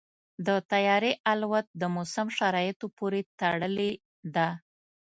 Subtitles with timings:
[0.45, 3.91] د طیارې الوت د موسم شرایطو پورې تړلې
[4.35, 4.47] ده.